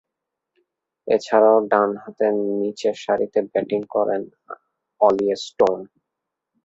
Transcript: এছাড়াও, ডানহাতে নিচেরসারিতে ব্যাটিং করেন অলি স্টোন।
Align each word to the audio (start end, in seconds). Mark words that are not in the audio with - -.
এছাড়াও, 1.07 1.57
ডানহাতে 1.71 2.25
নিচেরসারিতে 2.59 3.39
ব্যাটিং 3.51 3.81
করেন 3.93 4.21
অলি 5.01 5.27
স্টোন। 5.43 5.79